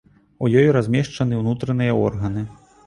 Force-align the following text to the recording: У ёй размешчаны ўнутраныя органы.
У 0.45 0.49
ёй 0.61 0.69
размешчаны 0.77 1.41
ўнутраныя 1.43 1.99
органы. 2.09 2.49